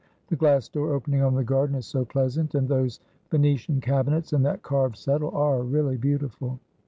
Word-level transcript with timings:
The 0.29 0.35
glass 0.35 0.67
door 0.67 0.93
opening 0.95 1.21
on 1.21 1.35
the 1.35 1.43
garden 1.43 1.75
is 1.75 1.85
so 1.85 2.05
pleasant, 2.05 2.55
and 2.55 2.67
those 2.67 2.99
Venetian 3.29 3.81
cabinets 3.81 4.33
and 4.33 4.43
that 4.43 4.63
carved 4.63 4.95
settle 4.97 5.29
are 5.29 5.61
really 5.61 5.97
beautiful." 5.97 6.59